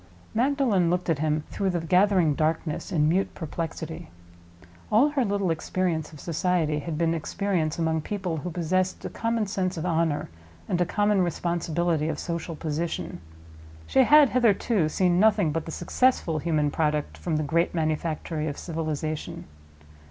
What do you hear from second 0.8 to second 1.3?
looked at